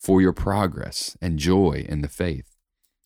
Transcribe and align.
for 0.00 0.22
your 0.22 0.32
progress 0.32 1.16
and 1.20 1.38
joy 1.38 1.84
in 1.86 2.00
the 2.00 2.08
faith, 2.08 2.56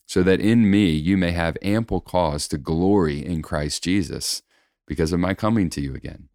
so 0.07 0.23
that 0.23 0.41
in 0.41 0.71
me 0.71 0.91
you 0.91 1.17
may 1.17 1.33
have 1.33 1.59
ample 1.61 2.01
cause 2.01 2.47
to 2.49 2.57
glory 2.57 3.25
in 3.25 3.43
Christ 3.43 3.83
Jesus 3.83 4.43
because 4.87 5.13
of 5.13 5.19
my 5.19 5.35
coming 5.35 5.69
to 5.71 5.81
you 5.81 5.95
again. 5.95 6.29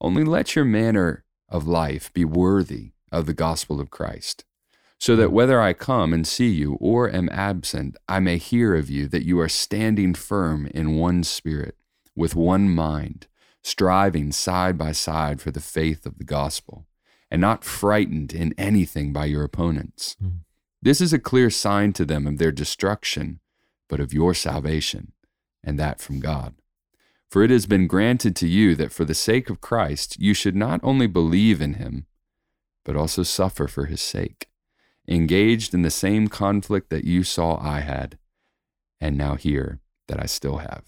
Only 0.00 0.22
let 0.22 0.54
your 0.54 0.66
manner 0.66 1.24
of 1.48 1.66
life 1.66 2.12
be 2.12 2.24
worthy 2.24 2.92
of 3.10 3.24
the 3.24 3.32
gospel 3.32 3.80
of 3.80 3.90
Christ, 3.90 4.44
so 4.98 5.16
that 5.16 5.32
whether 5.32 5.60
I 5.62 5.72
come 5.72 6.12
and 6.12 6.26
see 6.26 6.50
you 6.50 6.74
or 6.74 7.10
am 7.10 7.30
absent, 7.32 7.96
I 8.06 8.20
may 8.20 8.36
hear 8.36 8.74
of 8.74 8.90
you 8.90 9.08
that 9.08 9.24
you 9.24 9.40
are 9.40 9.48
standing 9.48 10.12
firm 10.14 10.66
in 10.66 10.96
one 10.96 11.24
spirit, 11.24 11.76
with 12.14 12.34
one 12.34 12.68
mind, 12.68 13.28
striving 13.62 14.30
side 14.30 14.76
by 14.76 14.92
side 14.92 15.40
for 15.40 15.50
the 15.50 15.60
faith 15.60 16.04
of 16.04 16.18
the 16.18 16.24
gospel 16.24 16.86
and 17.32 17.40
not 17.40 17.64
frightened 17.64 18.34
in 18.34 18.54
anything 18.58 19.10
by 19.10 19.24
your 19.24 19.42
opponents. 19.42 20.16
Mm. 20.22 20.40
This 20.82 21.00
is 21.00 21.14
a 21.14 21.18
clear 21.18 21.48
sign 21.48 21.94
to 21.94 22.04
them 22.04 22.26
of 22.26 22.36
their 22.36 22.52
destruction, 22.52 23.40
but 23.88 24.00
of 24.00 24.12
your 24.12 24.34
salvation, 24.34 25.12
and 25.64 25.78
that 25.78 25.98
from 25.98 26.20
God. 26.20 26.56
For 27.30 27.42
it 27.42 27.48
has 27.48 27.64
been 27.64 27.86
granted 27.86 28.36
to 28.36 28.46
you 28.46 28.74
that 28.74 28.92
for 28.92 29.06
the 29.06 29.14
sake 29.14 29.48
of 29.48 29.62
Christ 29.62 30.20
you 30.20 30.34
should 30.34 30.54
not 30.54 30.80
only 30.82 31.06
believe 31.06 31.62
in 31.62 31.74
him, 31.74 32.04
but 32.84 32.96
also 32.96 33.22
suffer 33.22 33.66
for 33.66 33.86
his 33.86 34.02
sake, 34.02 34.48
engaged 35.08 35.72
in 35.72 35.80
the 35.80 35.90
same 35.90 36.28
conflict 36.28 36.90
that 36.90 37.04
you 37.04 37.24
saw 37.24 37.58
I 37.62 37.80
had, 37.80 38.18
and 39.00 39.16
now 39.16 39.36
hear 39.36 39.80
that 40.06 40.22
I 40.22 40.26
still 40.26 40.58
have. 40.58 40.84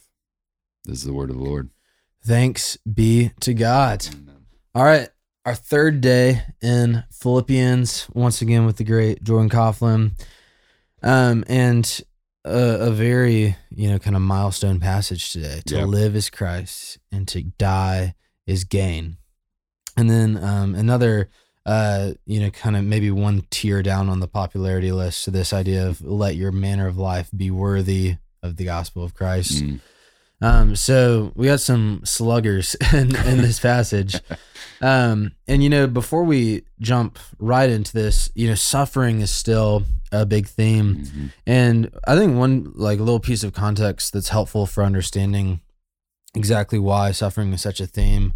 This 0.84 0.98
is 0.98 1.04
the 1.04 1.14
word 1.14 1.30
of 1.30 1.36
the 1.36 1.42
Lord. 1.42 1.70
Thanks 2.22 2.76
be 2.84 3.30
to 3.40 3.54
God. 3.54 4.06
Amen. 4.12 4.44
All 4.74 4.84
right 4.84 5.08
our 5.44 5.54
third 5.54 6.00
day 6.00 6.42
in 6.62 7.04
Philippians, 7.10 8.08
once 8.12 8.40
again 8.40 8.66
with 8.66 8.76
the 8.76 8.84
great 8.84 9.22
Jordan 9.22 9.50
Coughlin, 9.50 10.12
um, 11.02 11.44
and 11.48 12.00
a, 12.44 12.88
a, 12.88 12.90
very 12.90 13.56
you 13.70 13.90
know 13.90 13.98
kind 13.98 14.16
of 14.16 14.22
milestone 14.22 14.80
passage 14.80 15.32
today. 15.32 15.60
To 15.66 15.76
yep. 15.76 15.88
live 15.88 16.16
is 16.16 16.30
Christ, 16.30 16.98
and 17.12 17.28
to 17.28 17.42
die 17.42 18.14
is 18.46 18.64
gain. 18.64 19.18
And 19.96 20.10
then 20.10 20.42
um, 20.42 20.74
another, 20.74 21.28
uh, 21.64 22.12
you 22.26 22.40
know, 22.40 22.50
kind 22.50 22.76
of 22.76 22.84
maybe 22.84 23.10
one 23.10 23.46
tier 23.50 23.82
down 23.82 24.08
on 24.08 24.20
the 24.20 24.28
popularity 24.28 24.92
list 24.92 25.24
to 25.24 25.30
this 25.30 25.52
idea 25.52 25.86
of 25.86 26.00
let 26.00 26.36
your 26.36 26.52
manner 26.52 26.88
of 26.88 26.98
life 26.98 27.30
be 27.34 27.50
worthy 27.50 28.16
of 28.42 28.56
the 28.56 28.64
gospel 28.64 29.04
of 29.04 29.14
Christ. 29.14 29.62
Mm. 29.62 29.80
Um, 30.40 30.76
so 30.76 31.32
we 31.34 31.46
got 31.46 31.60
some 31.60 32.02
sluggers 32.04 32.74
in, 32.92 33.14
in 33.16 33.38
this 33.38 33.60
passage. 33.60 34.20
Um, 34.80 35.32
and 35.48 35.62
you 35.62 35.70
know, 35.70 35.86
before 35.86 36.24
we 36.24 36.64
jump 36.80 37.18
right 37.38 37.70
into 37.70 37.92
this, 37.92 38.30
you 38.34 38.48
know, 38.48 38.54
suffering 38.54 39.20
is 39.20 39.30
still 39.30 39.84
a 40.12 40.26
big 40.26 40.46
theme. 40.46 40.96
Mm-hmm. 40.96 41.26
And 41.46 41.90
I 42.06 42.16
think 42.16 42.36
one 42.36 42.72
like 42.74 42.98
little 42.98 43.20
piece 43.20 43.44
of 43.44 43.52
context 43.52 44.12
that's 44.12 44.28
helpful 44.28 44.66
for 44.66 44.84
understanding 44.84 45.60
exactly 46.34 46.78
why 46.78 47.12
suffering 47.12 47.52
is 47.52 47.62
such 47.62 47.80
a 47.80 47.86
theme. 47.86 48.34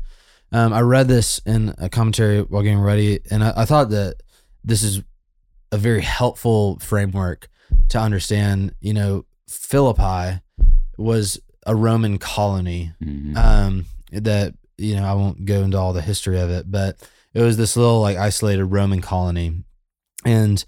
Um, 0.51 0.73
I 0.73 0.81
read 0.81 1.09
this 1.09 1.41
in 1.45 1.75
a 1.79 1.89
commentary 1.89 2.41
while 2.41 2.63
getting 2.63 2.81
ready, 2.81 3.21
and 3.31 3.45
I, 3.45 3.53
I 3.59 3.65
thought 3.65 3.91
that 3.91 4.23
this 4.65 4.83
is 4.83 5.03
a 5.71 5.77
very 5.77 6.01
helpful 6.01 6.79
framework 6.79 7.49
to 7.91 7.99
understand. 7.99 8.75
You 8.81 8.95
know, 8.95 9.25
Philippi 9.47 10.41
was 10.97 11.39
a 11.69 11.77
Roman 11.77 12.19
colony 12.19 12.93
mm-hmm. 13.01 13.37
um, 13.37 13.85
that 14.11 14.55
you 14.79 14.97
know 14.97 15.05
I 15.05 15.13
won't 15.13 15.45
go 15.45 15.63
into 15.63 15.79
all 15.79 15.93
the 15.93 16.03
history 16.03 16.41
of 16.41 16.51
it, 16.51 16.71
but 16.71 16.97
it 17.35 17.43
was 17.43 17.57
this 17.57 17.77
little 17.77 18.01
like 18.01 18.17
isolated 18.17 18.65
Roman 18.65 19.03
colony, 19.03 19.63
and 20.25 20.65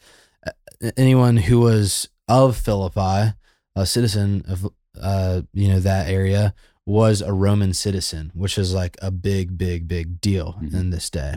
uh, 0.46 0.52
anyone 0.96 1.38
who 1.38 1.60
was 1.60 2.08
of 2.28 2.56
Philippi, 2.56 3.34
a 3.74 3.86
citizen 3.86 4.44
of 4.46 4.68
uh, 5.00 5.42
you 5.54 5.68
know 5.68 5.80
that 5.80 6.08
area, 6.08 6.54
was 6.84 7.22
a 7.22 7.32
Roman 7.32 7.72
citizen, 7.72 8.30
which 8.34 8.58
is 8.58 8.74
like 8.74 8.96
a 9.00 9.10
big, 9.10 9.56
big, 9.56 9.88
big 9.88 10.20
deal 10.20 10.58
mm-hmm. 10.60 10.76
in 10.76 10.90
this 10.90 11.08
day. 11.08 11.36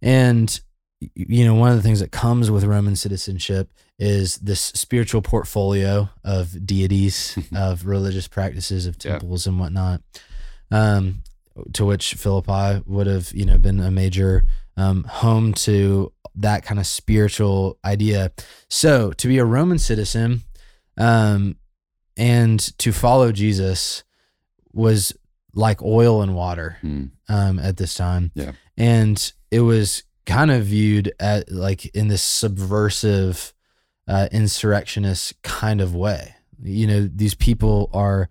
And 0.00 0.60
you 1.00 1.44
know, 1.44 1.54
one 1.54 1.70
of 1.70 1.76
the 1.76 1.82
things 1.82 2.00
that 2.00 2.10
comes 2.10 2.50
with 2.50 2.64
Roman 2.64 2.96
citizenship 2.96 3.70
is 3.98 4.36
this 4.38 4.60
spiritual 4.60 5.22
portfolio 5.22 6.08
of 6.24 6.66
deities, 6.66 7.38
of 7.56 7.86
religious 7.86 8.28
practices, 8.28 8.86
of 8.86 8.98
temples 8.98 9.46
yeah. 9.46 9.50
and 9.50 9.60
whatnot. 9.60 10.00
Um, 10.70 11.22
to 11.72 11.86
which 11.86 12.14
Philippi 12.14 12.82
would 12.86 13.06
have, 13.06 13.32
you 13.32 13.46
know, 13.46 13.56
been 13.56 13.80
a 13.80 13.90
major 13.90 14.44
um, 14.76 15.04
home 15.04 15.54
to 15.54 16.12
that 16.34 16.64
kind 16.64 16.78
of 16.78 16.86
spiritual 16.86 17.78
idea. 17.84 18.32
So 18.68 19.12
to 19.12 19.28
be 19.28 19.38
a 19.38 19.44
Roman 19.44 19.78
citizen 19.78 20.42
um, 20.98 21.56
and 22.16 22.60
to 22.78 22.92
follow 22.92 23.32
Jesus 23.32 24.04
was 24.72 25.14
like 25.54 25.82
oil 25.82 26.20
and 26.20 26.34
water 26.34 26.76
mm. 26.82 27.10
um, 27.28 27.58
at 27.58 27.78
this 27.78 27.94
time. 27.94 28.32
Yeah. 28.34 28.52
And 28.76 29.32
it 29.50 29.60
was 29.60 30.02
kind 30.26 30.50
of 30.50 30.64
viewed 30.64 31.12
at 31.18 31.50
like 31.50 31.86
in 31.86 32.08
this 32.08 32.22
subversive 32.22 33.54
uh, 34.08 34.28
insurrectionist 34.32 35.40
kind 35.42 35.80
of 35.80 35.94
way. 35.94 36.34
You 36.62 36.86
know 36.86 37.08
these 37.12 37.34
people 37.34 37.90
are 37.92 38.28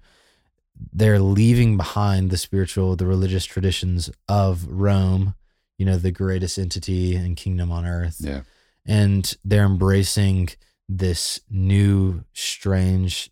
they're 0.93 1.19
leaving 1.19 1.77
behind 1.77 2.29
the 2.29 2.37
spiritual 2.37 2.95
the 2.95 3.05
religious 3.05 3.45
traditions 3.45 4.09
of 4.27 4.65
rome 4.67 5.35
you 5.77 5.85
know 5.85 5.97
the 5.97 6.11
greatest 6.11 6.57
entity 6.57 7.15
and 7.15 7.37
kingdom 7.37 7.71
on 7.71 7.85
earth. 7.85 8.17
Yeah. 8.19 8.41
And 8.85 9.35
they're 9.43 9.65
embracing 9.65 10.49
this 10.87 11.41
new 11.49 12.23
strange 12.33 13.31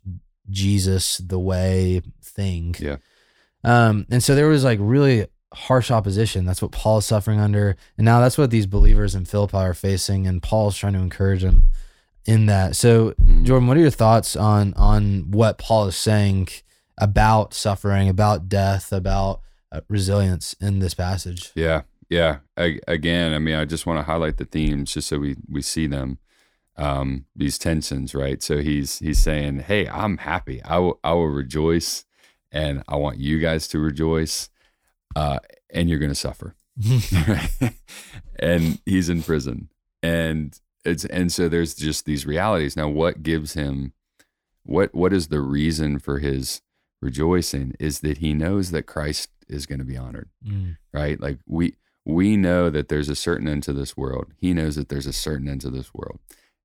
jesus 0.50 1.18
the 1.18 1.38
way 1.38 2.02
thing. 2.22 2.74
Yeah. 2.78 2.96
Um 3.62 4.06
and 4.10 4.22
so 4.22 4.34
there 4.34 4.48
was 4.48 4.64
like 4.64 4.78
really 4.80 5.26
harsh 5.54 5.90
opposition. 5.90 6.44
That's 6.44 6.60
what 6.60 6.72
Paul 6.72 6.98
is 6.98 7.06
suffering 7.06 7.40
under. 7.40 7.76
And 7.96 8.04
now 8.04 8.20
that's 8.20 8.36
what 8.36 8.50
these 8.50 8.66
believers 8.66 9.14
in 9.14 9.24
Philippi 9.24 9.56
are 9.56 9.74
facing. 9.74 10.26
And 10.26 10.42
Paul's 10.42 10.76
trying 10.76 10.94
to 10.94 10.98
encourage 10.98 11.42
them 11.42 11.70
in 12.24 12.46
that. 12.46 12.76
So, 12.76 13.12
mm. 13.12 13.44
Jordan, 13.44 13.68
what 13.68 13.76
are 13.76 13.80
your 13.80 13.90
thoughts 13.90 14.36
on 14.36 14.74
on 14.74 15.30
what 15.30 15.58
Paul 15.58 15.86
is 15.86 15.96
saying 15.96 16.48
about 16.98 17.54
suffering, 17.54 18.08
about 18.08 18.48
death, 18.48 18.92
about 18.92 19.40
uh, 19.72 19.80
resilience 19.88 20.54
in 20.60 20.78
this 20.78 20.94
passage? 20.94 21.50
Yeah. 21.54 21.82
Yeah. 22.08 22.38
I, 22.56 22.80
again, 22.86 23.32
I 23.32 23.38
mean, 23.38 23.54
I 23.54 23.64
just 23.64 23.86
want 23.86 23.98
to 23.98 24.04
highlight 24.04 24.36
the 24.36 24.44
themes 24.44 24.92
just 24.92 25.08
so 25.08 25.18
we, 25.18 25.36
we 25.48 25.62
see 25.62 25.86
them. 25.86 26.18
Um, 26.76 27.26
these 27.36 27.56
tensions, 27.56 28.16
right? 28.16 28.42
So 28.42 28.58
he's 28.58 28.98
he's 28.98 29.20
saying, 29.20 29.60
"Hey, 29.60 29.86
I'm 29.86 30.18
happy. 30.18 30.60
I 30.64 30.78
will 30.78 30.98
I 31.04 31.12
will 31.12 31.28
rejoice, 31.28 32.04
and 32.50 32.82
I 32.88 32.96
want 32.96 33.18
you 33.18 33.38
guys 33.38 33.68
to 33.68 33.78
rejoice." 33.78 34.50
Uh, 35.16 35.38
and 35.70 35.88
you're 35.88 35.98
going 35.98 36.10
to 36.10 36.14
suffer. 36.14 36.54
and 38.38 38.80
he's 38.84 39.08
in 39.08 39.22
prison, 39.22 39.68
and 40.02 40.58
it's 40.84 41.04
and 41.04 41.32
so 41.32 41.48
there's 41.48 41.74
just 41.74 42.04
these 42.04 42.26
realities. 42.26 42.76
Now, 42.76 42.88
what 42.88 43.22
gives 43.22 43.54
him 43.54 43.92
what 44.64 44.94
what 44.94 45.12
is 45.12 45.28
the 45.28 45.40
reason 45.40 45.98
for 45.98 46.18
his 46.18 46.62
rejoicing? 47.00 47.74
Is 47.78 48.00
that 48.00 48.18
he 48.18 48.34
knows 48.34 48.70
that 48.70 48.84
Christ 48.86 49.30
is 49.48 49.66
going 49.66 49.78
to 49.78 49.84
be 49.84 49.96
honored, 49.96 50.30
mm. 50.46 50.76
right? 50.92 51.20
Like 51.20 51.38
we 51.46 51.76
we 52.04 52.36
know 52.36 52.70
that 52.70 52.88
there's 52.88 53.08
a 53.08 53.16
certain 53.16 53.48
end 53.48 53.62
to 53.64 53.72
this 53.72 53.96
world. 53.96 54.32
He 54.36 54.52
knows 54.52 54.76
that 54.76 54.88
there's 54.88 55.06
a 55.06 55.12
certain 55.12 55.48
end 55.48 55.62
to 55.62 55.70
this 55.70 55.94
world, 55.94 56.20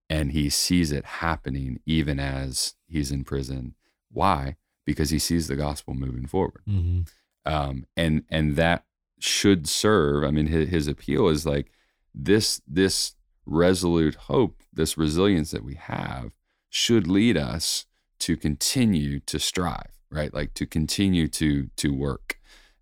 and 0.10 0.32
he 0.32 0.50
sees 0.50 0.92
it 0.92 1.06
happening 1.06 1.80
even 1.86 2.20
as 2.20 2.76
he's 2.88 3.12
in 3.12 3.24
prison. 3.24 3.76
Why? 4.12 4.56
Because 4.86 5.12
he 5.12 5.20
sees 5.20 5.48
the 5.48 5.56
gospel 5.56 5.94
moving 5.94 6.26
forward. 6.26 6.64
Mm-hmm. 6.68 7.02
Um, 7.46 7.86
and 7.96 8.24
and 8.30 8.56
that 8.56 8.86
should 9.20 9.68
serve. 9.68 10.24
I 10.24 10.32
mean, 10.32 10.48
his, 10.48 10.70
his 10.70 10.88
appeal 10.88 11.28
is 11.28 11.46
like 11.46 11.72
this 12.14 12.62
this 12.68 13.16
resolute 13.46 14.16
hope, 14.16 14.62
this 14.72 14.98
resilience 14.98 15.52
that 15.52 15.64
we 15.64 15.76
have, 15.76 16.32
should 16.70 17.08
lead 17.08 17.38
us 17.38 17.86
to 18.20 18.36
continue 18.38 19.20
to 19.22 19.40
strive, 19.40 19.98
right? 20.12 20.34
Like 20.34 20.54
to 20.56 20.66
continue 20.66 21.28
to 21.30 21.68
to 21.78 21.94
work. 21.94 22.38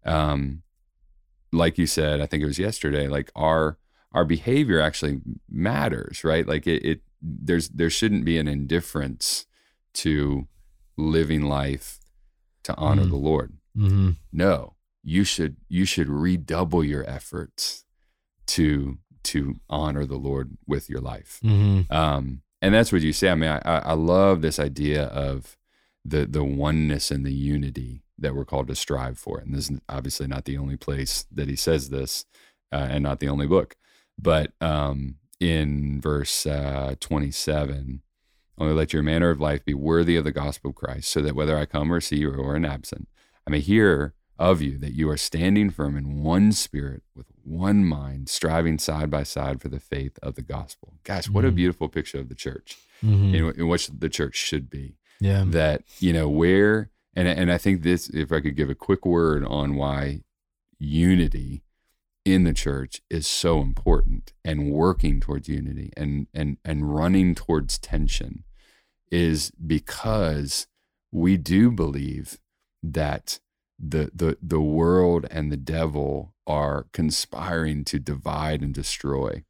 Um, 0.06 0.64
like 1.52 1.78
you 1.78 1.88
said, 1.88 2.20
I 2.22 2.26
think 2.26 2.44
it 2.44 2.48
was 2.48 2.60
yesterday. 2.60 3.08
Like 3.08 3.32
our 3.36 3.78
our 4.12 4.26
behavior 4.26 4.80
actually 4.80 5.22
matters, 5.50 6.24
right? 6.24 6.48
Like 6.48 6.68
it, 6.68 6.84
it 6.86 7.02
there's 7.22 7.70
there 7.70 7.90
shouldn't 7.90 8.26
be 8.26 8.38
an 8.38 8.48
indifference 8.48 9.46
to 9.94 10.48
living 10.98 11.44
life 11.44 12.00
to 12.64 12.76
honor 12.76 13.04
Mm. 13.06 13.10
the 13.10 13.16
Lord. 13.18 13.54
Mm-hmm. 13.78 14.12
No, 14.32 14.76
you 15.04 15.24
should 15.24 15.58
you 15.70 15.86
should 15.86 16.10
redouble 16.10 16.84
your 16.84 17.08
efforts 17.10 17.86
to 18.48 18.98
to 19.24 19.60
honor 19.70 20.06
the 20.06 20.18
Lord 20.18 20.58
with 20.66 20.90
your 20.90 21.02
life. 21.02 21.40
Mm-hmm. 21.44 21.92
Um, 21.94 22.42
and 22.62 22.74
that's 22.74 22.92
what 22.92 23.02
you 23.02 23.14
say. 23.14 23.30
I 23.30 23.36
mean, 23.36 23.50
I, 23.50 23.60
I 23.64 23.94
love 23.94 24.42
this 24.42 24.60
idea 24.60 25.06
of 25.06 25.58
the 26.04 26.26
the 26.26 26.44
oneness 26.44 27.12
and 27.12 27.26
the 27.26 27.34
unity 27.34 28.04
that 28.18 28.36
we're 28.36 28.46
called 28.46 28.68
to 28.68 28.76
strive 28.76 29.20
for. 29.20 29.38
And 29.38 29.54
this 29.54 29.70
is 29.70 29.80
obviously 29.88 30.28
not 30.28 30.46
the 30.46 30.58
only 30.58 30.78
place 30.78 31.26
that 31.32 31.48
he 31.48 31.56
says 31.56 31.90
this, 31.90 32.26
uh, 32.72 32.88
and 32.90 33.04
not 33.04 33.20
the 33.20 33.30
only 33.30 33.48
book. 33.48 33.76
But 34.18 34.54
um, 34.60 35.16
in 35.40 36.02
verse 36.02 36.48
uh, 36.48 36.96
27, 37.00 38.02
only 38.58 38.74
let 38.74 38.92
your 38.92 39.04
manner 39.04 39.30
of 39.30 39.40
life 39.40 39.64
be 39.64 39.76
worthy 39.76 40.16
of 40.16 40.24
the 40.24 40.32
gospel 40.32 40.72
of 40.72 40.76
Christ, 40.76 41.12
so 41.12 41.22
that 41.22 41.36
whether 41.36 41.58
I 41.58 41.66
come 41.66 41.94
or 41.94 42.02
see 42.02 42.18
you 42.18 42.34
or 42.34 42.56
am 42.56 42.66
absent, 42.66 43.08
I 43.48 43.50
may 43.50 43.60
hear 43.62 44.14
of 44.38 44.62
you 44.62 44.78
that 44.80 44.92
you 44.94 45.10
are 45.10 45.16
standing 45.18 45.70
firm 45.70 45.96
in 45.98 46.22
one 46.22 46.52
spirit 46.52 47.02
with 47.16 47.28
one 47.44 47.86
mind, 47.86 48.28
striving 48.28 48.78
side 48.78 49.10
by 49.10 49.24
side 49.24 49.62
for 49.62 49.70
the 49.70 49.80
faith 49.80 50.20
of 50.22 50.36
the 50.36 50.42
gospel. 50.42 50.96
Gosh, 51.06 51.30
what 51.30 51.46
a 51.46 51.52
Mhm. 51.52 51.56
beautiful 51.56 51.88
picture 51.88 52.20
of 52.20 52.28
the 52.28 52.36
church 52.36 52.78
Mm-hmm. 53.02 53.34
in, 53.36 53.60
in 53.62 53.68
which 53.70 53.88
the 53.88 54.10
church 54.10 54.36
should 54.36 54.70
be 54.70 54.98
Yeah. 55.22 55.46
that 55.48 55.84
you 56.00 56.12
know 56.14 56.28
where 56.30 56.90
and 57.16 57.28
and 57.28 57.52
I 57.52 57.58
think 57.58 57.82
this 57.84 58.10
if 58.10 58.32
I 58.32 58.42
could 58.42 58.56
give 58.58 58.70
a 58.70 58.76
quick 58.76 59.06
word 59.06 59.44
on 59.46 59.76
why 59.76 60.24
unity 60.78 61.64
in 62.26 62.44
the 62.44 62.54
church 62.54 63.02
is 63.10 63.26
so 63.28 63.62
important 63.62 64.34
and 64.44 64.72
working 64.72 65.20
towards 65.22 65.48
unity 65.48 65.92
and 65.96 66.28
and 66.34 66.58
and 66.66 66.94
running 66.94 67.34
towards 67.34 67.80
tension 67.80 68.44
is 69.10 69.52
because 69.66 70.68
we 71.12 71.38
do 71.38 71.72
believe 71.72 72.38
that 72.84 73.40
the 73.80 74.12
the 74.14 74.38
the 74.42 74.62
world 74.62 75.26
and 75.30 75.52
the 75.52 75.58
devil 75.58 76.34
are 76.48 76.88
conspiring 76.94 77.84
to 77.86 78.00
divide 78.00 78.62
and 78.62 78.74
destroy. 78.74 79.44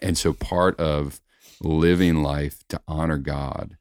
And 0.00 0.16
so 0.16 0.32
part 0.32 0.78
of 0.80 1.20
living 1.60 2.22
life 2.22 2.62
to 2.68 2.80
honor 2.88 3.18
God 3.18 3.76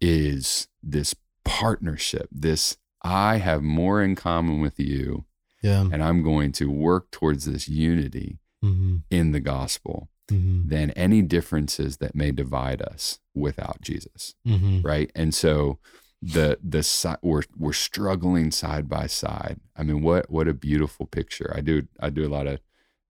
is 0.00 0.68
this 0.82 1.14
partnership, 1.44 2.28
this 2.32 2.76
I 3.02 3.36
have 3.36 3.62
more 3.62 4.02
in 4.02 4.14
common 4.16 4.60
with 4.60 4.78
you, 4.80 5.26
Yeah. 5.62 5.82
and 5.92 6.02
I'm 6.02 6.22
going 6.22 6.52
to 6.52 6.70
work 6.70 7.10
towards 7.10 7.44
this 7.44 7.68
unity 7.68 8.38
Mm-hmm. 8.64 8.96
in 9.10 9.32
the 9.32 9.40
gospel 9.40 10.08
Mm-hmm. 10.28 10.68
than 10.70 10.90
any 10.92 11.22
differences 11.22 11.98
that 11.98 12.16
may 12.16 12.32
divide 12.32 12.82
us 12.82 13.20
without 13.34 13.80
Jesus 13.80 14.34
Mm-hmm. 14.46 14.80
right? 14.82 15.10
And 15.14 15.32
so 15.34 15.78
the 16.22 16.58
the 16.62 16.82
si- 16.82 17.14
we're 17.22 17.42
we're 17.56 17.72
struggling 17.72 18.50
side 18.50 18.88
by 18.88 19.06
side. 19.06 19.60
I 19.76 19.82
mean, 19.82 20.02
what 20.02 20.30
what 20.30 20.48
a 20.48 20.54
beautiful 20.54 21.06
picture. 21.06 21.52
I 21.54 21.60
do 21.60 21.86
I 22.00 22.10
do 22.10 22.26
a 22.26 22.32
lot 22.32 22.46
of 22.46 22.60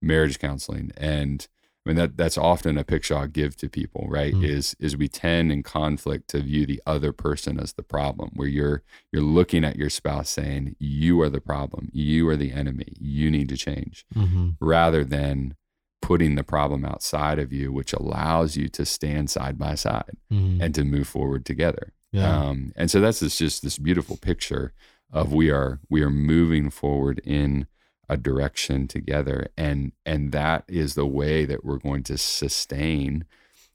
marriage 0.01 0.39
counseling, 0.39 0.91
and 0.97 1.47
I 1.85 1.89
mean 1.89 1.95
that 1.97 2.17
that's 2.17 2.37
often 2.37 2.77
a 2.77 2.83
picture 2.83 3.15
I 3.15 3.27
give 3.27 3.55
to 3.57 3.69
people. 3.69 4.07
Right? 4.09 4.33
Mm. 4.33 4.43
Is 4.43 4.75
is 4.79 4.97
we 4.97 5.07
tend 5.07 5.51
in 5.53 5.63
conflict 5.63 6.27
to 6.31 6.41
view 6.41 6.65
the 6.65 6.81
other 6.85 7.13
person 7.13 7.59
as 7.59 7.73
the 7.73 7.83
problem, 7.83 8.31
where 8.35 8.47
you're 8.49 8.83
you're 9.13 9.23
looking 9.23 9.63
at 9.63 9.77
your 9.77 9.89
spouse 9.89 10.29
saying 10.29 10.75
you 10.79 11.21
are 11.21 11.29
the 11.29 11.41
problem, 11.41 11.89
you 11.93 12.27
are 12.27 12.35
the 12.37 12.51
enemy, 12.51 12.93
you 12.99 13.31
need 13.31 13.47
to 13.49 13.57
change, 13.57 14.05
Mm-hmm. 14.15 14.49
rather 14.59 15.03
than 15.05 15.55
putting 16.01 16.35
the 16.35 16.43
problem 16.43 16.85
outside 16.85 17.39
of 17.39 17.51
you, 17.51 17.71
which 17.71 17.91
allows 17.91 18.55
you 18.55 18.67
to 18.69 18.85
stand 18.85 19.29
side 19.29 19.57
by 19.57 19.75
side 19.75 20.11
Mm-hmm. 20.31 20.61
and 20.61 20.75
to 20.75 20.83
move 20.83 21.07
forward 21.07 21.45
together. 21.45 21.93
Yeah. 22.17 22.39
Um, 22.49 22.73
and 22.75 22.89
so 22.91 22.99
that's 22.99 23.19
this, 23.19 23.37
just 23.37 23.61
this 23.63 23.77
beautiful 23.77 24.17
picture 24.17 24.73
of 25.11 25.31
we 25.33 25.49
are 25.51 25.79
we 25.89 26.01
are 26.01 26.09
moving 26.09 26.69
forward 26.69 27.19
in 27.23 27.67
a 28.09 28.17
direction 28.17 28.87
together, 28.87 29.47
and 29.57 29.91
and 30.05 30.31
that 30.31 30.63
is 30.67 30.95
the 30.95 31.05
way 31.05 31.45
that 31.45 31.63
we're 31.65 31.77
going 31.79 32.03
to 32.03 32.17
sustain 32.17 33.25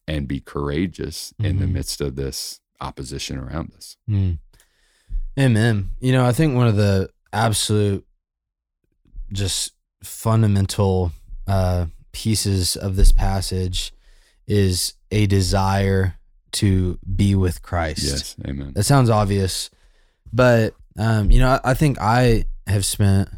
and 0.09 0.27
be 0.29 0.41
courageous 0.41 1.33
in 1.39 1.59
the 1.59 1.67
Mhm. 1.67 1.73
midst 1.73 2.01
of 2.01 2.17
this 2.17 2.61
opposition 2.81 3.39
around 3.39 3.73
us. 3.77 3.97
Mm. 4.11 4.39
Amen. 5.39 5.91
You 6.01 6.13
know, 6.13 6.25
I 6.27 6.33
think 6.33 6.55
one 6.57 6.67
of 6.67 6.77
the 6.77 7.09
absolute, 7.33 8.05
just 9.33 9.73
fundamental 10.03 11.13
uh, 11.47 11.87
pieces 12.13 12.77
of 12.77 12.97
this 12.97 13.13
passage 13.13 13.93
is 14.47 14.95
a 15.11 15.27
desire 15.27 16.15
to 16.53 16.99
be 17.17 17.35
with 17.35 17.63
Christ. 17.63 18.05
Yes, 18.05 18.37
Amen. 18.47 18.73
That 18.75 18.85
sounds 18.85 19.11
obvious, 19.11 19.71
but 20.33 20.75
um, 20.99 21.31
you 21.31 21.39
know, 21.39 21.49
I, 21.49 21.71
I 21.71 21.75
think 21.75 21.99
I 22.01 22.45
have 22.67 22.85
spent 22.85 23.29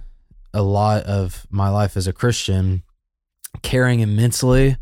a 0.52 0.62
lot 0.62 1.02
of 1.05 1.46
my 1.50 1.69
life 1.69 1.96
as 1.96 2.06
a 2.06 2.12
Christian 2.12 2.82
caring 3.62 4.00
immensely 4.00 4.76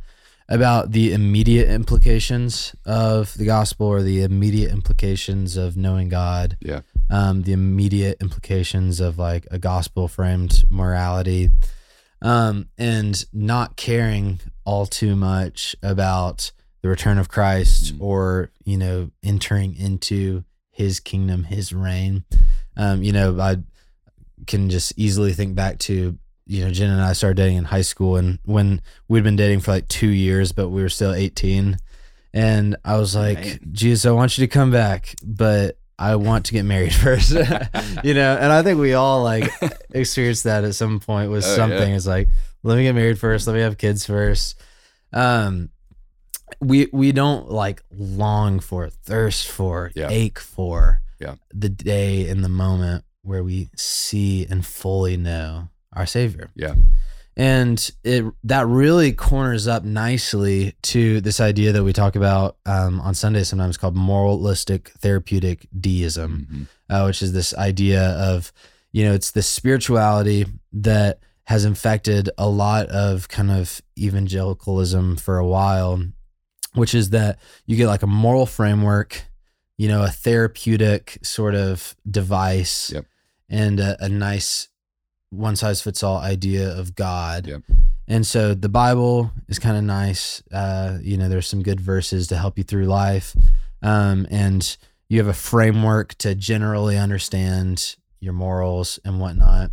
about 0.49 0.93
the 0.93 1.13
immediate 1.13 1.69
implications 1.69 2.75
of 2.85 3.33
the 3.39 3.47
gospel 3.47 3.87
or 3.87 4.03
the 4.03 4.23
immediate 4.23 4.71
implications 4.71 5.57
of 5.57 5.77
knowing 5.77 6.09
God. 6.09 6.59
Yeah. 6.61 6.81
Um, 7.11 7.43
the 7.43 7.53
immediate 7.53 8.21
implications 8.21 9.01
of 9.01 9.19
like 9.19 9.47
a 9.51 9.59
gospel 9.59 10.09
framed 10.09 10.65
morality. 10.69 11.51
Um, 12.21 12.69
and 12.79 13.25
not 13.33 13.77
caring 13.77 14.41
all 14.65 14.87
too 14.87 15.17
much 15.17 15.75
about 15.83 16.53
the 16.83 16.89
return 16.89 17.19
of 17.19 17.29
Christ 17.29 17.95
Mm. 17.97 18.01
or, 18.01 18.51
you 18.65 18.77
know, 18.77 19.11
entering 19.23 19.75
into 19.77 20.45
his 20.71 21.01
kingdom, 21.01 21.45
his 21.45 21.73
reign. 21.73 22.25
Um, 22.77 23.03
you 23.03 23.13
know, 23.13 23.39
I 23.41 23.59
can 24.47 24.69
just 24.71 24.93
easily 24.97 25.33
think 25.33 25.55
back 25.55 25.79
to, 25.81 26.19
you 26.47 26.65
know, 26.65 26.71
Jen 26.71 26.91
and 26.91 27.01
I 27.01 27.13
started 27.13 27.37
dating 27.37 27.59
in 27.59 27.65
high 27.65 27.83
school 27.83 28.17
and 28.17 28.39
when 28.45 28.81
we'd 29.09 29.23
been 29.23 29.37
dating 29.37 29.61
for 29.61 29.71
like 29.71 29.87
two 29.89 30.09
years, 30.09 30.51
but 30.53 30.71
we 30.71 30.83
were 30.83 30.89
still 30.89 31.13
18. 31.15 31.77
And 32.35 32.77
I 32.85 32.97
was 32.97 33.15
like, 33.15 33.39
Man. 33.39 33.59
Jesus, 33.73 34.07
I 34.07 34.11
want 34.11 34.37
you 34.39 34.47
to 34.47 34.51
come 34.53 34.71
back, 34.71 35.15
but 35.25 35.79
I 35.99 36.17
want 36.17 36.47
to 36.47 36.53
get 36.53 36.65
married 36.65 36.95
first. 37.05 37.31
you 38.03 38.15
know, 38.15 38.37
and 38.41 38.51
I 38.51 38.63
think 38.63 38.81
we 38.81 38.95
all 38.95 39.23
like 39.23 39.49
experienced 39.93 40.45
that 40.45 40.65
at 40.65 40.75
some 40.75 40.99
point 40.99 41.31
with 41.31 41.45
Oh, 41.45 41.49
yeah. 41.51 41.57
something. 41.57 41.93
It's 41.95 42.07
like, 42.07 42.29
let 42.65 42.77
me 42.77 42.85
get 42.85 42.95
married 42.95 43.19
first, 43.21 43.47
let 43.47 43.55
me 43.55 43.61
have 43.61 43.79
kids 43.79 44.05
first. 44.07 44.59
Um 45.13 45.69
we 46.61 46.89
we 46.93 47.13
don't 47.13 47.51
like 47.51 47.83
long 47.97 48.61
for, 48.61 48.89
thirst 48.91 49.49
for, 49.49 49.91
Yeah. 49.95 50.09
ache 50.11 50.39
for 50.39 51.01
Yeah. 51.21 51.35
the 51.55 51.69
day 51.69 52.29
and 52.29 52.43
the 52.45 52.49
moment 52.49 53.05
where 53.23 53.45
we 53.45 53.71
see 53.77 54.47
and 54.51 54.65
fully 54.67 55.17
know 55.17 55.69
our 55.95 56.07
Savior. 56.07 56.51
Yeah. 56.57 56.75
And 57.37 57.91
it 58.05 58.25
that 58.45 58.67
really 58.67 59.13
corners 59.13 59.67
up 59.67 59.85
nicely 59.85 60.75
to 60.83 61.21
this 61.23 61.41
idea 61.41 61.73
that 61.73 61.83
we 61.85 61.93
talk 61.93 62.15
about 62.17 62.57
um, 62.67 63.01
on 63.01 63.15
Sunday 63.15 63.43
sometimes 63.45 63.77
called 63.79 63.97
moralistic 63.97 64.91
therapeutic 64.99 65.67
deism 65.81 66.47
Mhm. 66.53 66.67
uh, 66.91 67.05
which 67.07 67.23
is 67.23 67.33
this 67.33 67.55
idea 67.55 68.03
of, 68.03 68.53
you 68.93 69.05
know, 69.05 69.15
it's 69.15 69.31
the 69.31 69.41
spirituality 69.43 70.45
that 70.73 71.21
has 71.45 71.65
infected 71.65 72.29
a 72.37 72.49
lot 72.49 72.87
of 72.89 73.29
kind 73.29 73.51
of 73.51 73.81
evangelicalism 73.99 75.17
for 75.17 75.39
a 75.39 75.47
while, 75.47 76.03
which 76.75 76.95
is 76.95 77.11
that 77.11 77.39
you 77.67 77.77
get 77.77 77.87
like 77.87 78.03
a 78.03 78.07
moral 78.07 78.47
framework, 78.47 79.23
you 79.79 79.89
know, 79.89 80.03
a 80.03 80.09
therapeutic 80.09 81.19
sort 81.23 81.55
of 81.55 81.95
device, 82.09 82.91
Yep. 82.93 83.07
and 83.49 83.81
a, 83.81 83.97
a 84.05 84.09
nice 84.09 84.69
one 85.31 85.57
size 85.57 85.81
fits 85.81 86.03
all 86.03 86.19
idea 86.19 86.69
of 86.79 86.95
God. 86.95 87.47
Yep. 87.47 87.63
And 88.09 88.27
so 88.27 88.53
the 88.55 88.69
Bible 88.69 89.31
is 89.49 89.59
kind 89.59 89.77
of 89.77 89.85
nice. 89.85 90.43
Uh, 90.53 90.99
you 91.01 91.17
know, 91.17 91.29
there's 91.29 91.47
some 91.47 91.63
good 91.63 91.81
verses 91.81 92.27
to 92.29 92.37
help 92.37 92.59
you 92.59 92.65
through 92.65 92.85
life. 92.85 93.35
Um, 93.81 94.27
and 94.31 94.77
you 95.09 95.19
have 95.19 95.29
a 95.29 95.33
framework 95.33 96.15
to 96.19 96.35
generally 96.35 96.99
understand 96.99 97.97
your 98.21 98.33
morals 98.35 98.99
and 99.05 99.21
whatnot. 99.21 99.71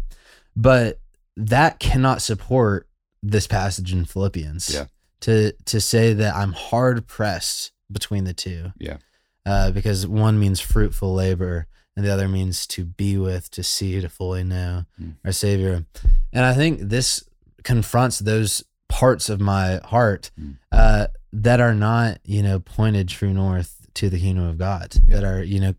But 0.55 0.99
that 1.37 1.79
cannot 1.79 2.21
support 2.21 2.87
this 3.21 3.47
passage 3.47 3.91
in 3.93 4.05
Philippians. 4.05 4.73
Yeah. 4.73 4.85
To 5.21 5.51
to 5.65 5.81
say 5.81 6.13
that 6.13 6.35
I'm 6.35 6.53
hard 6.53 7.07
pressed 7.07 7.71
between 7.91 8.23
the 8.23 8.33
two. 8.33 8.71
Yeah. 8.79 8.97
Uh, 9.45 9.71
because 9.71 10.05
one 10.05 10.39
means 10.39 10.59
fruitful 10.59 11.13
labor, 11.13 11.65
and 11.95 12.05
the 12.05 12.11
other 12.13 12.27
means 12.27 12.67
to 12.67 12.85
be 12.85 13.17
with, 13.17 13.49
to 13.51 13.63
see, 13.63 13.99
to 13.99 14.09
fully 14.09 14.43
know 14.43 14.85
Mm. 15.01 15.15
our 15.25 15.31
Savior. 15.31 15.85
And 16.31 16.45
I 16.45 16.53
think 16.53 16.81
this 16.81 17.23
confronts 17.63 18.19
those 18.19 18.63
parts 18.89 19.29
of 19.29 19.39
my 19.39 19.79
heart 19.85 20.29
Mm. 20.39 20.57
uh, 20.71 21.07
that 21.33 21.59
are 21.59 21.73
not, 21.73 22.19
you 22.23 22.43
know, 22.43 22.59
pointed 22.59 23.07
true 23.07 23.33
north 23.33 23.87
to 23.95 24.09
the 24.09 24.19
kingdom 24.19 24.45
of 24.45 24.57
God, 24.57 24.95
Yeah. 25.07 25.15
that 25.15 25.23
are, 25.23 25.43
you 25.43 25.59
know, 25.59 25.73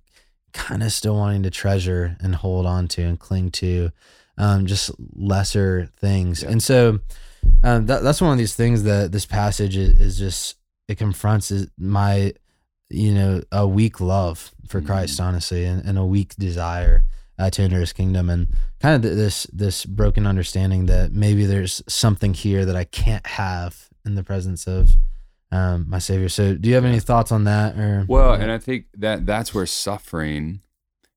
kind 0.52 0.82
of 0.82 0.92
still 0.92 1.14
wanting 1.16 1.44
to 1.44 1.50
treasure 1.50 2.16
and 2.20 2.35
hold 2.35 2.66
on 2.66 2.88
to 2.88 3.02
and 3.02 3.18
cling 3.20 3.50
to 3.52 3.90
um, 4.37 4.66
just 4.66 4.90
lesser 5.14 5.90
things. 5.99 6.42
Yeah. 6.42 6.50
And 6.50 6.62
so 6.62 7.00
um, 7.62 7.87
that, 7.87 8.02
that's 8.02 8.20
one 8.20 8.32
of 8.32 8.38
these 8.38 8.54
things 8.54 8.82
that 8.85 9.12
this 9.12 9.26
passage 9.26 9.76
is, 9.76 9.99
is 9.99 10.18
just, 10.18 10.56
it 10.88 10.99
confronts 10.99 11.52
my, 11.78 12.32
you 12.88 13.12
know, 13.12 13.42
a 13.52 13.66
weak 13.66 14.00
love 14.00 14.52
for. 14.66 14.80
Christ, 14.80 15.20
honestly, 15.20 15.64
and, 15.64 15.85
and 15.85 15.99
a 15.99 16.04
weak 16.04 16.35
desire 16.37 17.04
uh, 17.38 17.50
to 17.50 17.62
enter 17.62 17.80
his 17.80 17.92
kingdom. 17.92 18.30
And 18.30 18.49
kind 18.80 18.94
of 18.94 19.02
this, 19.02 19.44
this 19.52 19.85
broken 19.85 20.26
understanding 20.26 20.87
that 20.87 21.12
maybe 21.12 21.47
there's 21.47 21.82
something 21.88 22.35
here 22.35 22.64
that 22.64 22.76
I 22.76 22.85
can't 22.85 23.26
have 23.26 23.88
in 24.04 24.14
the 24.14 24.25
presence 24.25 24.66
of 24.66 24.90
um, 25.52 25.87
my 25.88 25.99
savior. 25.99 26.28
So 26.28 26.54
do 26.54 26.68
you 26.68 26.75
have 26.75 26.85
any 26.85 27.00
thoughts 27.00 27.32
on 27.32 27.44
that 27.44 27.76
or? 27.78 28.04
Well, 28.09 28.35
and 28.35 28.50
I 28.50 28.59
think 28.59 28.87
that 28.97 29.26
that's 29.26 29.52
where 29.52 29.66
suffering 29.66 30.61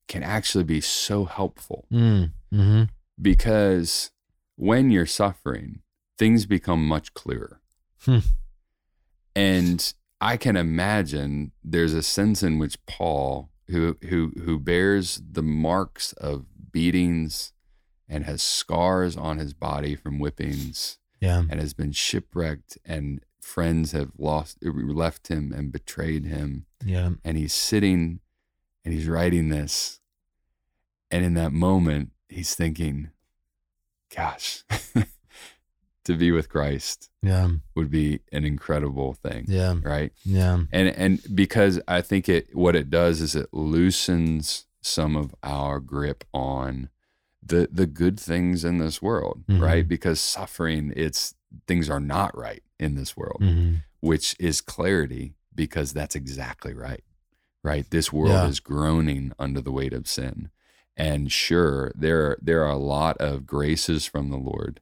can 0.07 0.23
actually 0.23 0.63
be 0.65 0.81
so 0.81 1.25
helpful 1.25 1.85
Mm, 1.91 2.31
hmm 2.51 2.83
because 3.21 4.11
when 4.55 4.91
you're 4.91 5.05
suffering, 5.05 5.79
things 6.17 6.45
become 6.45 6.85
much 6.87 7.13
clearer. 7.13 7.61
Hmm. 8.01 8.19
And 9.35 9.93
I 10.21 10.37
can 10.37 10.55
imagine 10.55 11.51
there's 11.63 11.93
a 11.93 12.03
sense 12.03 12.43
in 12.43 12.59
which 12.59 12.83
Paul, 12.85 13.49
who 13.67 13.97
who 14.09 14.31
who 14.43 14.59
bears 14.59 15.21
the 15.31 15.43
marks 15.43 16.13
of 16.13 16.45
beatings 16.71 17.53
and 18.09 18.25
has 18.25 18.43
scars 18.43 19.15
on 19.17 19.37
his 19.37 19.53
body 19.53 19.95
from 19.95 20.19
whippings 20.19 20.97
yeah. 21.21 21.43
and 21.49 21.59
has 21.59 21.73
been 21.73 21.91
shipwrecked 21.91 22.77
and 22.85 23.21
friends 23.41 23.91
have 23.91 24.11
lost 24.17 24.57
left 24.63 25.27
him 25.29 25.51
and 25.53 25.71
betrayed 25.71 26.25
him 26.25 26.65
Yeah. 26.83 27.11
and 27.23 27.37
he's 27.37 27.53
sitting 27.53 28.19
and 28.83 28.93
he's 28.93 29.07
writing 29.07 29.49
this 29.49 29.99
and 31.11 31.23
in 31.23 31.33
that 31.35 31.51
moment 31.53 32.11
he's 32.27 32.55
thinking 32.55 33.09
gosh 34.13 34.63
to 36.05 36.15
be 36.15 36.31
with 36.31 36.49
christ 36.49 37.09
Yeah. 37.21 37.49
would 37.75 37.89
be 37.89 38.19
an 38.31 38.43
incredible 38.45 39.13
thing 39.13 39.45
Yeah. 39.47 39.75
right 39.81 40.11
Yeah. 40.23 40.63
and 40.71 40.89
and 40.89 41.21
because 41.35 41.79
i 41.87 42.01
think 42.01 42.27
it 42.29 42.55
what 42.55 42.75
it 42.75 42.89
does 42.89 43.21
is 43.21 43.35
it 43.35 43.47
loosens 43.53 44.65
some 44.81 45.15
of 45.15 45.33
our 45.43 45.79
grip 45.79 46.23
on 46.33 46.89
the 47.45 47.67
the 47.71 47.85
good 47.85 48.19
things 48.19 48.63
in 48.63 48.77
this 48.77 49.01
world 49.01 49.43
Mhm. 49.49 49.61
right 49.61 49.87
because 49.87 50.19
suffering 50.19 50.93
it's 50.95 51.35
things 51.67 51.89
are 51.89 51.99
not 51.99 52.35
right 52.37 52.63
in 52.79 52.95
this 52.95 53.15
world 53.17 53.37
hmm 53.41 53.75
which 54.01 54.35
is 54.37 54.59
clarity 54.59 55.33
because 55.55 55.93
that's 55.93 56.13
exactly 56.13 56.73
right. 56.73 57.05
Right? 57.63 57.89
This 57.89 58.11
world 58.11 58.31
Yeah. 58.33 58.47
is 58.49 58.59
groaning 58.59 59.31
under 59.39 59.61
the 59.61 59.71
weight 59.71 59.93
of 59.93 60.09
sin. 60.09 60.49
And 60.97 61.31
sure, 61.31 61.93
there 61.95 62.35
there 62.41 62.63
are 62.65 62.71
a 62.71 62.77
lot 62.97 63.15
of 63.19 63.45
graces 63.47 64.05
from 64.05 64.29
the 64.29 64.35
Lord. 64.37 64.81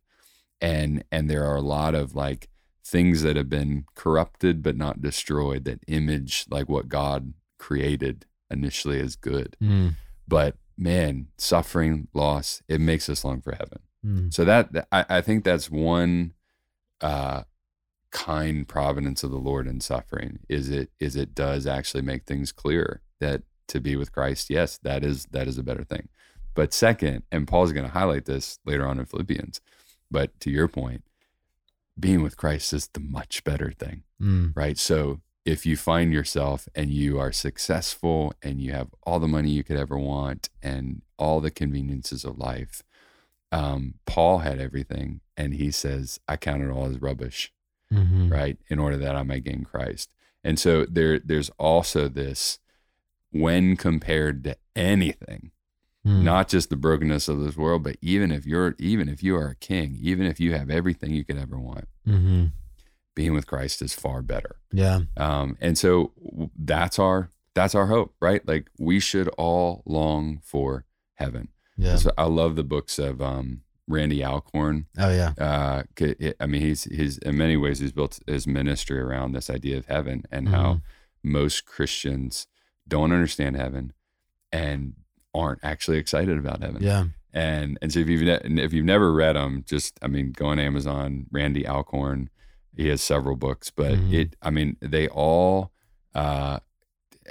And 0.62 1.04
and 1.12 1.30
there 1.30 1.46
are 1.46 1.56
a 1.56 1.62
lot 1.62 1.96
of 1.96 2.16
like 2.16 2.48
things 2.86 3.24
that 3.24 3.36
have 3.36 3.50
been 3.50 3.86
corrupted 3.96 4.62
but 4.62 4.76
not 4.76 5.02
destroyed 5.02 5.66
that 5.66 5.80
image 5.88 6.46
like 6.50 6.68
what 6.68 6.90
God 6.90 7.34
created 7.58 8.26
initially 8.50 9.00
as 9.00 9.16
good. 9.16 9.56
Mm. 9.62 9.96
But 10.28 10.56
man, 10.78 11.28
suffering, 11.38 12.08
loss, 12.14 12.62
it 12.68 12.82
makes 12.82 13.10
us 13.10 13.24
long 13.24 13.42
for 13.42 13.52
heaven. 13.52 13.80
Mm. 14.06 14.34
So 14.34 14.46
that 14.46 14.88
I, 14.92 15.06
I 15.10 15.22
think 15.22 15.44
that's 15.44 15.70
one 15.70 16.34
uh, 17.02 17.44
kind 18.12 18.68
providence 18.68 19.24
of 19.24 19.32
the 19.32 19.38
Lord 19.38 19.68
in 19.68 19.80
suffering 19.80 20.40
is 20.50 20.70
it 20.70 20.92
is 21.00 21.16
it 21.16 21.34
does 21.34 21.66
actually 21.66 22.04
make 22.04 22.26
things 22.26 22.52
clearer 22.52 23.02
that 23.20 23.44
to 23.68 23.80
be 23.80 23.96
with 23.96 24.12
Christ, 24.12 24.50
yes, 24.50 24.78
that 24.84 25.04
is 25.04 25.26
that 25.32 25.48
is 25.48 25.58
a 25.58 25.64
better 25.64 25.84
thing. 25.84 26.10
But 26.54 26.74
second, 26.74 27.24
and 27.32 27.48
Paul's 27.48 27.72
going 27.72 27.86
to 27.86 27.92
highlight 27.92 28.26
this 28.26 28.60
later 28.66 28.86
on 28.86 29.00
in 29.00 29.06
Philippians, 29.06 29.62
but 30.12 30.38
to 30.42 30.52
your 30.52 30.68
point, 30.68 31.04
being 32.00 32.22
with 32.22 32.38
Christ 32.38 32.74
is 32.74 32.88
the 32.94 33.00
much 33.00 33.44
better 33.44 33.72
thing 33.72 34.04
Mm. 34.22 34.56
right? 34.56 34.78
So 34.78 35.22
if 35.46 35.66
you 35.66 35.76
find 35.76 36.14
yourself 36.14 36.68
and 36.76 36.92
you 36.92 37.18
are 37.20 37.32
successful 37.32 38.34
and 38.44 38.62
you 38.62 38.72
have 38.74 38.90
all 39.04 39.20
the 39.20 39.28
money 39.28 39.50
you 39.50 39.64
could 39.64 39.78
ever 39.78 39.98
want 39.98 40.50
and 40.62 41.02
all 41.18 41.42
the 41.42 41.50
conveniences 41.50 42.24
of 42.24 42.38
life, 42.38 42.84
um, 43.52 43.96
Paul 44.06 44.40
had 44.40 44.60
everything, 44.60 45.22
and 45.36 45.56
he 45.56 45.72
says, 45.72 46.20
"I 46.28 46.38
count 46.38 46.62
it 46.62 46.70
all 46.70 46.86
as 46.86 47.02
rubbish, 47.02 47.52
Mhm. 47.92 48.30
right? 48.32 48.58
In 48.70 48.78
order 48.80 48.98
that 48.98 49.16
I 49.16 49.24
may 49.24 49.40
gain 49.40 49.64
Christ." 49.64 50.14
And 50.44 50.60
so 50.60 50.86
there, 50.86 51.18
there's 51.20 51.50
also 51.58 52.08
this 52.08 52.60
when 53.32 53.76
compared 53.76 54.44
to 54.44 54.56
anything, 54.76 55.52
Mm. 56.06 56.24
not 56.24 56.50
just 56.50 56.70
the 56.72 56.76
brokenness 56.76 57.28
of 57.28 57.40
this 57.42 57.56
world, 57.56 57.84
but 57.84 57.96
even 58.02 58.32
if 58.32 58.46
you're, 58.48 58.74
even 58.80 59.08
if 59.08 59.22
you 59.22 59.36
are 59.36 59.50
a 59.50 59.56
king, 59.56 59.98
even 60.02 60.26
if 60.26 60.40
you 60.40 60.54
have 60.54 60.70
everything 60.72 61.12
you 61.14 61.24
could 61.24 61.38
ever 61.38 61.60
want, 61.60 61.88
Mhm. 62.08 62.54
being 63.16 63.34
with 63.34 63.46
Christ 63.46 63.84
is 63.84 63.94
far 63.94 64.24
better. 64.24 64.56
Yeah. 64.72 65.02
Um, 65.16 65.58
and 65.62 65.78
so 65.78 66.12
that's 66.58 66.98
our 66.98 67.30
that's 67.54 67.76
our 67.76 67.86
hope, 67.88 68.16
right? 68.20 68.48
Like 68.48 68.70
we 68.80 69.00
should 69.00 69.28
all 69.38 69.84
long 69.86 70.40
for 70.44 70.86
heaven. 71.16 71.50
Yeah. 71.78 71.98
So 71.98 72.12
I 72.18 72.24
love 72.26 72.56
the 72.56 72.64
books 72.64 72.98
of 72.98 73.22
um, 73.22 73.62
Randy 73.88 74.24
Alcorn. 74.24 74.88
Oh 74.98 75.10
yeah. 75.12 75.34
Uh, 75.38 75.84
I 76.40 76.46
mean, 76.48 76.62
he's 76.62 76.86
he's 76.86 77.18
in 77.20 77.38
many 77.38 77.58
ways 77.58 77.78
he's 77.80 77.92
built 77.92 78.20
his 78.26 78.48
ministry 78.48 79.00
around 79.00 79.34
this 79.34 79.50
idea 79.52 79.78
of 79.78 79.86
heaven 79.86 80.24
and 80.32 80.50
how 80.50 80.64
Mm-hmm. 81.24 81.32
most 81.32 81.66
Christians 81.68 82.48
don't 82.88 83.12
understand 83.12 83.56
heaven 83.56 83.94
and 84.52 84.94
aren't 85.34 85.60
actually 85.64 85.98
excited 85.98 86.38
about 86.38 86.62
heaven. 86.62 86.82
Yeah. 86.82 87.06
And 87.34 87.78
and 87.82 87.92
so 87.94 88.00
if 88.00 88.08
you've 88.10 88.22
ne- 88.24 88.62
if 88.64 88.74
you've 88.74 88.86
never 88.86 89.14
read 89.14 89.36
them, 89.36 89.64
just 89.68 89.98
I 90.02 90.08
mean, 90.08 90.32
go 90.34 90.48
on 90.48 90.60
Amazon. 90.60 91.28
Randy 91.32 91.66
Alcorn, 91.66 92.30
he 92.76 92.90
has 92.90 93.02
several 93.02 93.36
books, 93.38 93.72
but 93.72 93.94
Mhm. 93.94 94.14
it 94.14 94.36
I 94.42 94.50
mean 94.50 94.76
they 94.82 95.08
all 95.08 95.72
uh, 96.14 96.60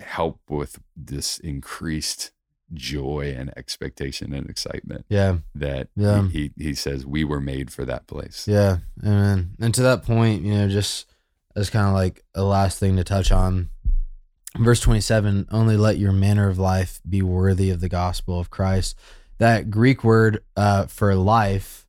help 0.02 0.40
with 0.48 0.78
this 0.96 1.38
increased 1.38 2.30
joy 2.72 3.34
and 3.36 3.52
expectation 3.58 4.32
and 4.32 4.48
excitement 4.48 5.04
Yeah. 5.08 5.38
that 5.56 5.88
Yeah. 5.96 6.28
he, 6.28 6.52
he 6.56 6.64
he 6.68 6.74
says 6.74 7.04
we 7.04 7.24
were 7.24 7.40
made 7.40 7.70
for 7.70 7.84
that 7.84 8.06
place. 8.06 8.46
Yeah. 8.48 8.78
Amen. 9.02 9.50
And 9.60 9.74
to 9.74 9.82
that 9.82 10.02
point, 10.04 10.42
you 10.44 10.54
know, 10.54 10.68
just 10.68 11.06
as 11.56 11.68
kind 11.68 11.88
of 11.88 11.94
like 11.94 12.24
a 12.34 12.44
last 12.44 12.78
thing 12.78 12.96
to 12.96 13.04
touch 13.04 13.32
on, 13.32 13.68
verse 14.58 14.80
27 14.80 15.48
only 15.50 15.76
let 15.76 15.98
your 15.98 16.12
manner 16.12 16.48
of 16.48 16.58
life 16.58 17.00
be 17.08 17.22
worthy 17.22 17.70
of 17.70 17.80
the 17.80 17.88
gospel 17.88 18.38
of 18.38 18.50
Christ. 18.50 18.98
That 19.38 19.70
Greek 19.70 20.04
word 20.04 20.42
uh, 20.56 20.86
for 20.86 21.14
life, 21.14 21.86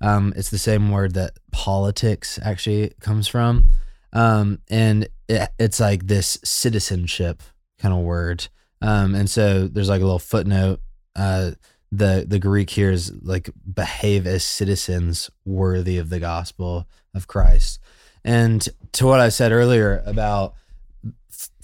um, 0.00 0.32
it's 0.36 0.50
the 0.50 0.58
same 0.58 0.90
word 0.90 1.14
that 1.14 1.38
politics 1.50 2.38
actually 2.42 2.92
comes 3.00 3.28
from. 3.28 3.66
Um, 4.12 4.60
and 4.70 5.08
it, 5.28 5.50
it's 5.58 5.80
like 5.80 6.06
this 6.06 6.38
citizenship 6.44 7.42
kind 7.78 7.92
of 7.92 8.00
word. 8.00 8.48
Um, 8.80 9.14
and 9.14 9.28
so 9.28 9.66
there's 9.66 9.88
like 9.88 10.00
a 10.00 10.04
little 10.04 10.18
footnote. 10.18 10.80
Uh, 11.16 11.52
the 11.90 12.24
the 12.26 12.38
Greek 12.38 12.70
here 12.70 12.90
is 12.90 13.12
like 13.22 13.50
behave 13.72 14.26
as 14.26 14.42
citizens 14.42 15.30
worthy 15.44 15.98
of 15.98 16.10
the 16.10 16.18
gospel 16.18 16.88
of 17.14 17.28
Christ. 17.28 17.78
And 18.24 18.66
to 18.92 19.06
what 19.06 19.20
I 19.20 19.28
said 19.28 19.52
earlier 19.52 20.02
about 20.06 20.54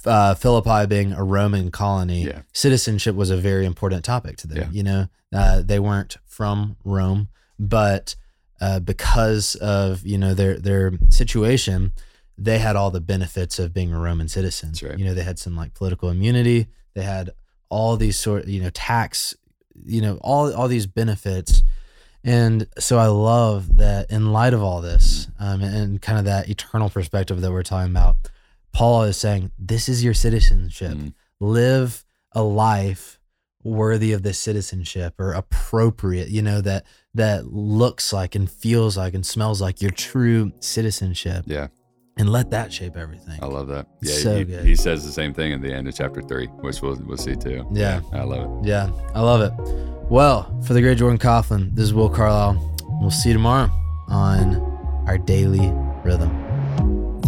uh, 0.07 0.35
Philippi 0.35 0.87
being 0.87 1.13
a 1.13 1.23
Roman 1.25 1.71
colony, 1.71 2.25
Yeah. 2.25 2.43
citizenship 2.53 3.15
was 3.15 3.31
a 3.31 3.37
very 3.37 3.67
important 3.67 4.05
topic 4.05 4.37
to 4.39 4.47
them. 4.47 4.59
Yeah. 4.59 4.69
You 4.71 4.83
know, 4.83 5.09
uh, 5.33 5.63
they 5.63 5.79
weren't 5.79 6.17
from 6.27 6.77
Rome, 6.85 7.29
but 7.59 8.17
uh, 8.61 8.81
because 8.81 9.55
of 9.57 10.05
you 10.07 10.19
know 10.19 10.35
their 10.35 10.59
their 10.59 10.93
situation, 11.09 11.93
they 12.39 12.59
had 12.59 12.77
all 12.77 12.91
the 12.91 13.01
benefits 13.01 13.59
of 13.59 13.73
being 13.73 13.93
a 13.93 13.99
Roman 13.99 14.29
citizen. 14.29 14.73
Right. 14.83 14.99
You 14.99 15.05
know, 15.05 15.15
they 15.15 15.23
had 15.23 15.39
some 15.39 15.57
like 15.57 15.75
political 15.75 16.09
immunity. 16.11 16.67
They 16.95 17.03
had 17.03 17.31
all 17.69 17.97
these 17.97 18.19
sort, 18.19 18.47
you 18.47 18.61
know, 18.63 18.71
tax, 18.71 19.35
you 19.85 20.01
know, 20.03 20.19
all 20.23 20.53
all 20.55 20.69
these 20.69 20.87
benefits. 20.87 21.63
And 22.23 22.67
so 22.79 22.99
I 22.99 23.07
love 23.07 23.79
that 23.79 24.11
in 24.11 24.31
light 24.33 24.53
of 24.53 24.63
all 24.63 24.83
this, 24.83 25.29
um, 25.39 25.63
and 25.63 26.03
kind 26.03 26.19
of 26.19 26.27
that 26.27 26.51
eternal 26.51 26.91
perspective 26.91 27.41
that 27.41 27.51
we're 27.51 27.63
talking 27.63 27.91
about, 27.93 28.17
Paul 28.73 29.03
is 29.05 29.17
saying, 29.17 29.51
"This 29.59 29.89
is 29.89 30.03
your 30.05 30.15
citizenship. 30.15 30.93
Mm. 30.93 31.15
Live 31.41 32.05
a 32.33 32.43
life 32.43 33.19
worthy 33.63 34.13
of 34.13 34.23
this 34.23 34.39
citizenship 34.39 35.15
or 35.19 35.33
appropriate. 35.33 36.29
You 36.29 36.43
know 36.43 36.61
that 36.63 36.85
that 37.15 37.47
looks 37.53 38.13
like 38.13 38.35
and 38.35 38.51
feels 38.51 38.97
like 38.97 39.13
and 39.15 39.25
smells 39.27 39.61
like 39.61 39.83
your 39.83 39.91
true 39.91 40.53
citizenship." 40.61 41.45
Yeah. 41.47 41.69
and 42.17 42.29
let 42.29 42.51
that 42.51 42.71
shape 42.71 42.97
everything. 42.99 43.39
I 43.43 43.47
love 43.47 43.69
that. 43.69 43.87
Yeah, 44.03 44.15
So 44.15 44.39
he, 44.39 44.45
good. 44.45 44.65
he 44.67 44.77
says 44.77 45.07
the 45.07 45.13
same 45.13 45.33
thing 45.33 45.55
at 45.55 45.63
the 45.63 45.73
end 45.73 45.89
of 45.89 45.95
chapter 45.97 46.21
three, 46.21 46.47
which 46.61 46.83
we'll 46.83 46.97
we'll 47.07 47.17
see 47.17 47.35
too. 47.35 47.67
Yeah. 47.73 48.03
I 48.13 48.25
love 48.25 48.63
it. 48.63 48.69
Yeah, 48.69 48.91
I 49.15 49.21
love 49.23 49.41
it. 49.41 49.53
Well, 50.11 50.61
for 50.67 50.75
the 50.75 50.83
great 50.83 50.99
Jordan 50.99 51.19
Coughlin, 51.19 51.75
this 51.75 51.85
is 51.85 51.95
Will 51.95 52.11
Carlisle. 52.11 52.77
We'll 53.01 53.11
see 53.11 53.31
you 53.31 53.35
tomorrow 53.35 53.71
on 54.09 54.57
our 55.07 55.17
daily 55.17 55.71
rhythm. 56.05 56.31